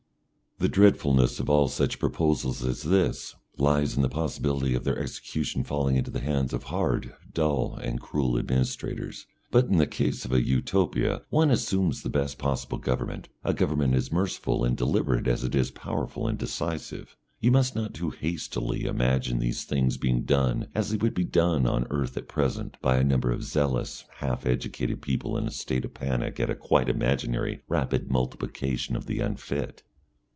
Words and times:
The 0.59 0.69
dreadfulness 0.69 1.39
of 1.39 1.49
all 1.49 1.67
such 1.69 1.97
proposals 1.97 2.63
as 2.63 2.83
this 2.83 3.33
lies 3.57 3.95
in 3.95 4.03
the 4.03 4.09
possibility 4.09 4.75
of 4.75 4.83
their 4.83 4.99
execution 4.99 5.63
falling 5.63 5.95
into 5.95 6.11
the 6.11 6.19
hands 6.19 6.53
of 6.53 6.65
hard, 6.65 7.15
dull, 7.33 7.79
and 7.81 7.99
cruel 7.99 8.37
administrators. 8.37 9.25
But 9.49 9.65
in 9.65 9.77
the 9.79 9.87
case 9.87 10.23
of 10.23 10.31
a 10.31 10.45
Utopia 10.45 11.23
one 11.31 11.49
assumes 11.49 12.03
the 12.03 12.11
best 12.11 12.37
possible 12.37 12.77
government, 12.77 13.27
a 13.43 13.55
government 13.55 13.95
as 13.95 14.11
merciful 14.11 14.63
and 14.63 14.77
deliberate 14.77 15.25
as 15.27 15.43
it 15.43 15.55
is 15.55 15.71
powerful 15.71 16.27
and 16.27 16.37
decisive. 16.37 17.17
You 17.39 17.49
must 17.51 17.75
not 17.75 17.95
too 17.95 18.11
hastily 18.11 18.85
imagine 18.85 19.39
these 19.39 19.63
things 19.63 19.97
being 19.97 20.25
done 20.25 20.67
as 20.75 20.91
they 20.91 20.97
would 20.97 21.15
be 21.15 21.23
done 21.25 21.65
on 21.65 21.87
earth 21.89 22.17
at 22.17 22.27
present 22.27 22.77
by 22.83 22.97
a 22.97 23.03
number 23.03 23.31
of 23.31 23.43
zealous 23.43 24.05
half 24.17 24.45
educated 24.45 25.01
people 25.01 25.39
in 25.39 25.47
a 25.47 25.51
state 25.51 25.85
of 25.85 25.95
panic 25.95 26.39
at 26.39 26.51
a 26.51 26.55
quite 26.55 26.87
imaginary 26.87 27.63
"Rapid 27.67 28.11
Multiplication 28.11 28.95
of 28.95 29.07
the 29.07 29.21
Unfit." 29.21 29.81